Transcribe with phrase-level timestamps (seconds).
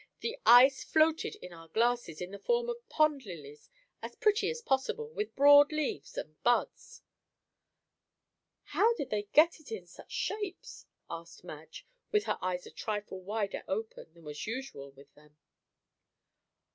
[0.21, 3.69] the ice floated in our glasses in the form of pond lilies;
[4.01, 7.03] as pretty as possible, with broad leaves and buds."
[8.63, 13.21] "How did they get it in such shapes?" asked Madge, with her eyes a trifle
[13.21, 15.37] wider open than was usual with them.